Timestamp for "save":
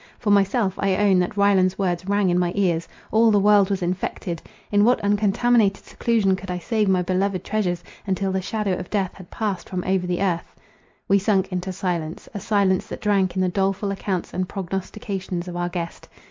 6.57-6.89